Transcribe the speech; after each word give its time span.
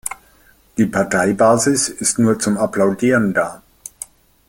Die 0.79 0.87
Parteibasis 0.87 1.87
ist 1.89 2.17
nur 2.17 2.39
zum 2.39 2.57
Applaudieren 2.57 3.35
da. 3.35 3.61